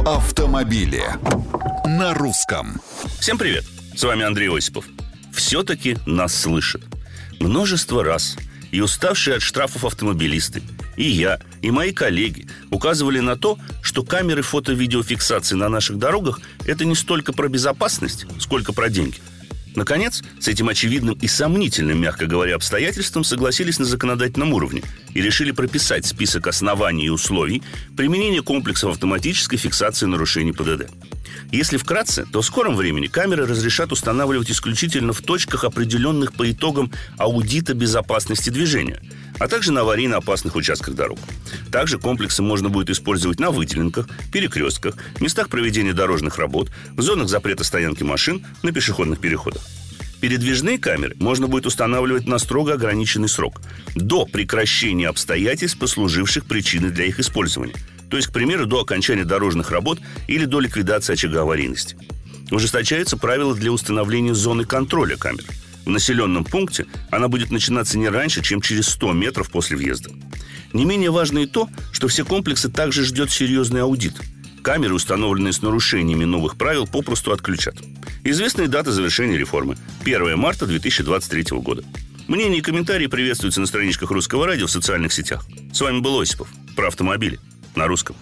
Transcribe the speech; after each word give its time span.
Про 0.00 0.14
автомобили 0.14 1.04
на 1.84 2.14
русском. 2.14 2.80
Всем 3.18 3.36
привет! 3.36 3.64
С 3.94 4.02
вами 4.02 4.24
Андрей 4.24 4.48
Осипов. 4.48 4.86
Все-таки 5.30 5.98
нас 6.06 6.34
слышат. 6.34 6.82
Множество 7.38 8.02
раз. 8.02 8.36
И 8.70 8.80
уставшие 8.80 9.36
от 9.36 9.42
штрафов 9.42 9.84
автомобилисты, 9.84 10.62
и 10.96 11.04
я, 11.04 11.38
и 11.60 11.70
мои 11.70 11.92
коллеги 11.92 12.48
указывали 12.70 13.20
на 13.20 13.36
то, 13.36 13.58
что 13.82 14.02
камеры 14.02 14.42
фото-видеофиксации 14.42 15.56
на 15.56 15.68
наших 15.68 15.98
дорогах– 15.98 16.40
это 16.66 16.84
не 16.86 16.94
столько 16.94 17.32
про 17.32 17.48
безопасность, 17.48 18.26
сколько 18.38 18.72
про 18.72 18.88
деньги– 18.88 19.18
Наконец, 19.76 20.22
с 20.40 20.48
этим 20.48 20.68
очевидным 20.68 21.14
и 21.14 21.26
сомнительным, 21.28 22.00
мягко 22.00 22.26
говоря, 22.26 22.56
обстоятельством 22.56 23.24
согласились 23.24 23.78
на 23.78 23.84
законодательном 23.84 24.52
уровне 24.52 24.82
и 25.14 25.20
решили 25.20 25.52
прописать 25.52 26.06
список 26.06 26.46
оснований 26.46 27.06
и 27.06 27.10
условий 27.10 27.62
применения 27.96 28.42
комплексов 28.42 28.92
автоматической 28.92 29.58
фиксации 29.58 30.06
нарушений 30.06 30.52
ПДД. 30.52 30.90
Если 31.52 31.78
вкратце, 31.78 32.26
то 32.26 32.42
в 32.42 32.46
скором 32.46 32.76
времени 32.76 33.08
камеры 33.08 33.44
разрешат 33.44 33.90
устанавливать 33.90 34.50
исключительно 34.50 35.12
в 35.12 35.20
точках, 35.20 35.64
определенных 35.64 36.32
по 36.32 36.48
итогам 36.48 36.92
аудита 37.18 37.74
безопасности 37.74 38.50
движения, 38.50 39.02
а 39.40 39.48
также 39.48 39.72
на 39.72 39.80
аварийно 39.80 40.18
опасных 40.18 40.54
участках 40.54 40.94
дорог. 40.94 41.18
Также 41.72 41.98
комплексы 41.98 42.42
можно 42.42 42.68
будет 42.68 42.90
использовать 42.90 43.40
на 43.40 43.50
выделенках, 43.50 44.08
перекрестках, 44.32 44.94
местах 45.18 45.48
проведения 45.48 45.92
дорожных 45.92 46.38
работ, 46.38 46.70
в 46.90 47.02
зонах 47.02 47.28
запрета 47.28 47.64
стоянки 47.64 48.04
машин, 48.04 48.46
на 48.62 48.70
пешеходных 48.70 49.18
переходах. 49.18 49.62
Передвижные 50.20 50.78
камеры 50.78 51.16
можно 51.18 51.48
будет 51.48 51.66
устанавливать 51.66 52.28
на 52.28 52.38
строго 52.38 52.74
ограниченный 52.74 53.28
срок, 53.28 53.60
до 53.96 54.24
прекращения 54.24 55.08
обстоятельств, 55.08 55.78
послуживших 55.78 56.44
причиной 56.44 56.90
для 56.90 57.06
их 57.06 57.18
использования– 57.18 57.74
то 58.10 58.16
есть, 58.16 58.28
к 58.28 58.32
примеру, 58.32 58.66
до 58.66 58.80
окончания 58.80 59.24
дорожных 59.24 59.70
работ 59.70 60.00
или 60.26 60.44
до 60.44 60.60
ликвидации 60.60 61.12
очага 61.12 61.42
аварийности. 61.42 61.96
Ужесточаются 62.50 63.16
правила 63.16 63.54
для 63.54 63.70
установления 63.70 64.34
зоны 64.34 64.64
контроля 64.64 65.16
камер. 65.16 65.44
В 65.86 65.90
населенном 65.90 66.44
пункте 66.44 66.86
она 67.10 67.28
будет 67.28 67.50
начинаться 67.52 67.96
не 67.96 68.08
раньше, 68.08 68.42
чем 68.42 68.60
через 68.60 68.88
100 68.88 69.12
метров 69.12 69.50
после 69.50 69.76
въезда. 69.76 70.10
Не 70.72 70.84
менее 70.84 71.10
важно 71.10 71.38
и 71.38 71.46
то, 71.46 71.68
что 71.92 72.08
все 72.08 72.24
комплексы 72.24 72.68
также 72.68 73.04
ждет 73.04 73.30
серьезный 73.30 73.82
аудит. 73.82 74.14
Камеры, 74.62 74.94
установленные 74.94 75.52
с 75.52 75.62
нарушениями 75.62 76.24
новых 76.24 76.56
правил, 76.56 76.86
попросту 76.86 77.32
отключат. 77.32 77.76
Известные 78.24 78.68
даты 78.68 78.90
завершения 78.90 79.38
реформы– 79.38 79.76
1 80.02 80.36
марта 80.36 80.66
2023 80.66 81.58
года. 81.58 81.82
Мнения 82.28 82.58
и 82.58 82.62
комментарии 82.62 83.06
приветствуются 83.06 83.60
на 83.60 83.66
страничках 83.66 84.10
Русского 84.10 84.46
радио 84.46 84.66
в 84.66 84.70
социальных 84.70 85.12
сетях. 85.12 85.46
С 85.72 85.80
вами 85.80 86.00
был 86.00 86.20
Осипов. 86.20 86.48
Про 86.76 86.88
автомобили 86.88 87.40
на 87.80 87.86
русском. 87.86 88.14